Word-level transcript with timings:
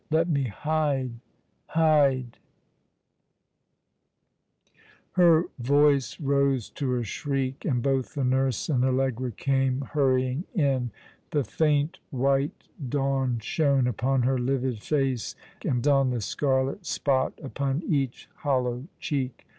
let 0.09 0.27
me 0.27 0.45
hide— 0.45 1.19
hide!" 1.67 2.39
Her 5.11 5.45
voice 5.59 6.19
rose 6.19 6.71
to 6.71 6.95
a 6.95 7.03
shriek; 7.03 7.65
and 7.65 7.83
both 7.83 8.15
the 8.15 8.23
nurse 8.23 8.67
and 8.67 8.83
Allegra 8.83 9.31
came 9.31 9.81
hurrying 9.81 10.45
in. 10.55 10.89
The 11.29 11.43
faint 11.43 11.99
white 12.09 12.63
dawn 12.89 13.37
shone 13.41 13.83
uiDon 13.85 14.25
her 14.25 14.39
livid 14.39 14.79
face 14.81 15.35
and 15.63 15.87
on 15.87 16.09
the 16.09 16.21
scarlet 16.21 16.83
spot 16.87 17.39
upon 17.43 17.83
each 17.85 18.27
hollow 18.37 18.85
cheek. 18.99 19.45